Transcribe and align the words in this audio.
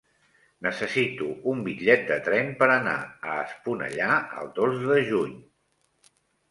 Necessito 0.67 1.27
un 1.51 1.61
bitllet 1.67 2.07
de 2.13 2.17
tren 2.29 2.49
per 2.63 2.71
anar 2.79 2.97
a 3.35 3.39
Esponellà 3.45 4.13
el 4.43 4.53
dos 4.61 4.85
de 4.91 5.01
juny. 5.13 5.39